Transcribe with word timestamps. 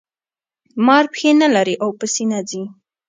مار 0.85 1.05
پښې 1.13 1.29
نلري 1.41 1.75
او 1.83 1.89
په 1.99 2.05
سینه 2.13 2.39
ځي 2.49 2.63